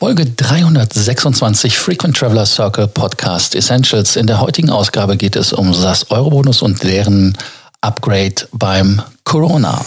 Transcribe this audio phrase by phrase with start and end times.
[0.00, 4.14] Folge 326 Frequent Traveler Circle Podcast Essentials.
[4.14, 7.36] In der heutigen Ausgabe geht es um das Eurobonus und deren
[7.80, 9.84] Upgrade beim Corona.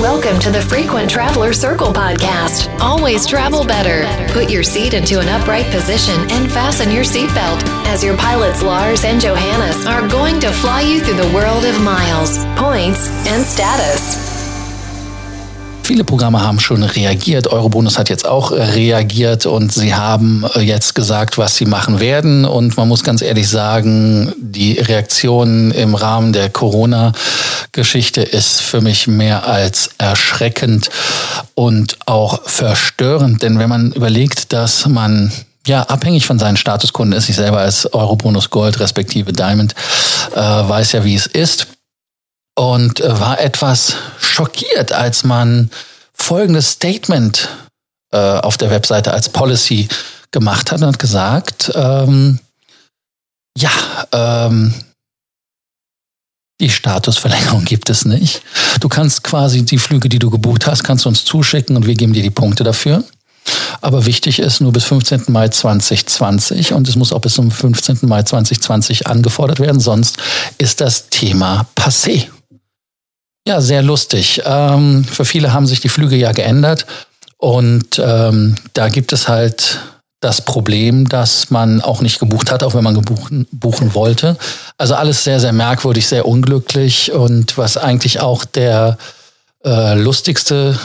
[0.00, 2.68] Welcome to the Frequent Traveler Circle podcast.
[2.80, 4.04] Always travel better.
[4.32, 9.04] Put your seat into an upright position and fasten your seatbelt as your pilots Lars
[9.04, 14.25] and Johannes are going to fly you through the world of miles, points, and status.
[15.86, 17.46] Viele Programme haben schon reagiert.
[17.46, 22.44] Eurobonus hat jetzt auch reagiert und sie haben äh, jetzt gesagt, was sie machen werden.
[22.44, 29.06] Und man muss ganz ehrlich sagen, die Reaktion im Rahmen der Corona-Geschichte ist für mich
[29.06, 30.90] mehr als erschreckend
[31.54, 33.42] und auch verstörend.
[33.42, 35.30] Denn wenn man überlegt, dass man
[35.68, 37.28] ja, abhängig von seinen Statuskunden ist.
[37.28, 39.76] Ich selber als Eurobonus Gold respektive Diamond
[40.34, 41.68] äh, weiß ja, wie es ist
[42.56, 43.96] und äh, war etwas
[44.36, 45.70] schockiert, als man
[46.12, 47.48] folgendes Statement
[48.12, 49.88] äh, auf der Webseite als Policy
[50.30, 52.38] gemacht hat und gesagt, ähm,
[53.56, 53.70] ja,
[54.12, 54.74] ähm,
[56.60, 58.42] die Statusverlängerung gibt es nicht.
[58.80, 61.94] Du kannst quasi die Flüge, die du gebucht hast, kannst du uns zuschicken und wir
[61.94, 63.04] geben dir die Punkte dafür.
[63.80, 65.24] Aber wichtig ist nur bis 15.
[65.28, 68.00] Mai 2020 und es muss auch bis zum 15.
[68.02, 70.18] Mai 2020 angefordert werden, sonst
[70.58, 72.26] ist das Thema passé.
[73.46, 74.42] Ja, sehr lustig.
[74.44, 76.84] Ähm, für viele haben sich die Flüge ja geändert
[77.38, 79.80] und ähm, da gibt es halt
[80.20, 84.36] das Problem, dass man auch nicht gebucht hat, auch wenn man gebuchen, buchen wollte.
[84.78, 88.98] Also alles sehr, sehr merkwürdig, sehr unglücklich und was eigentlich auch der
[89.64, 90.76] äh, lustigste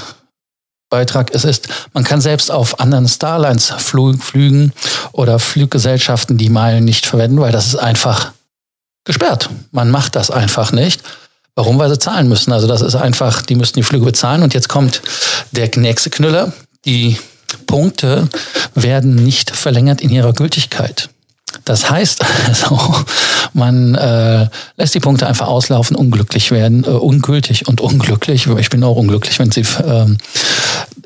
[0.91, 4.73] Beitrag ist, ist, man kann selbst auf anderen Starlines Flügen
[5.13, 8.33] oder Fluggesellschaften die Meilen nicht verwenden, weil das ist einfach
[9.03, 9.49] gesperrt.
[9.71, 11.01] Man macht das einfach nicht.
[11.55, 11.80] Warum?
[11.80, 12.52] Weil sie zahlen müssen.
[12.52, 14.44] Also das ist einfach, die müssen die Flüge bezahlen.
[14.44, 15.02] Und jetzt kommt
[15.52, 16.53] der nächste Knüller.
[16.85, 17.17] Die
[17.67, 18.30] Punkte
[18.73, 21.09] werden nicht verlängert in ihrer Gültigkeit.
[21.66, 22.79] Das heißt also,
[23.53, 28.47] man äh, lässt die Punkte einfach auslaufen, unglücklich werden, äh, ungültig und unglücklich.
[28.47, 30.07] Ich bin auch unglücklich, wenn sie äh,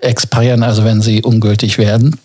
[0.02, 2.20] expirieren, also wenn sie ungültig werden.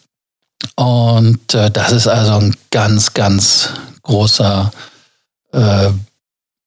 [0.77, 3.71] Und äh, das ist also ein ganz, ganz
[4.03, 4.71] großer
[5.53, 5.91] äh,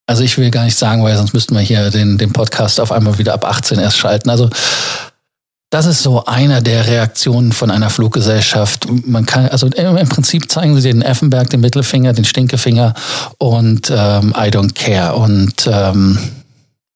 [0.06, 2.92] also ich will gar nicht sagen, weil sonst müssten wir hier den, den Podcast auf
[2.92, 4.30] einmal wieder ab 18 erst schalten.
[4.30, 4.50] Also
[5.74, 8.88] das ist so einer der Reaktionen von einer Fluggesellschaft.
[9.08, 12.94] Man kann, also im Prinzip zeigen sie den Effenberg, den Mittelfinger, den Stinkefinger
[13.40, 15.16] und ähm, I don't care.
[15.16, 16.20] Und ähm,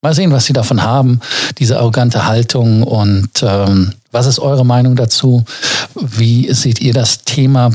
[0.04, 1.22] mal sehen, was sie davon haben,
[1.58, 5.44] diese arrogante Haltung und ähm, was ist eure Meinung dazu?
[5.96, 7.72] Wie seht ihr das Thema?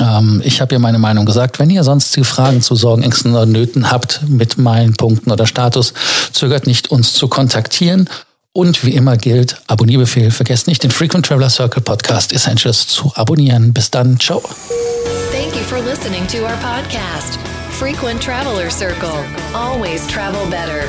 [0.00, 1.58] Ähm, ich habe ja meine Meinung gesagt.
[1.58, 5.94] Wenn ihr sonstige Fragen zu Sorgen, Ängsten oder Nöten habt mit meinen Punkten oder Status,
[6.32, 8.08] zögert nicht, uns zu kontaktieren.
[8.52, 10.30] Und wie immer gilt, Abonnierbefehl.
[10.30, 13.74] Vergesst nicht, den Frequent Traveler Circle Podcast Essentials zu abonnieren.
[13.74, 14.18] Bis dann.
[14.18, 14.42] Ciao.
[15.30, 17.38] Thank you for listening to our podcast.
[17.70, 19.24] Frequent Traveler Circle.
[19.52, 20.88] Always travel better.